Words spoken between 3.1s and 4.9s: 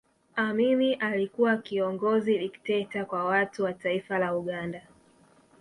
watu wa taifa la Uganda